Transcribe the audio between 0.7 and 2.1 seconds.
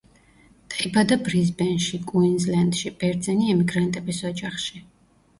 დაიბადა ბრიზბენში,